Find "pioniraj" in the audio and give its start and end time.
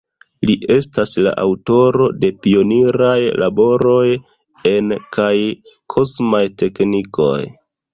2.47-3.15